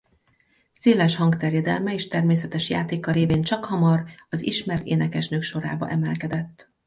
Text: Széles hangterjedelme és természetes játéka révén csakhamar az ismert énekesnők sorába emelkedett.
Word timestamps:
Széles 0.71 1.15
hangterjedelme 1.15 1.93
és 1.93 2.07
természetes 2.07 2.69
játéka 2.69 3.11
révén 3.11 3.41
csakhamar 3.41 4.05
az 4.29 4.45
ismert 4.45 4.85
énekesnők 4.85 5.41
sorába 5.43 5.89
emelkedett. 5.89 6.69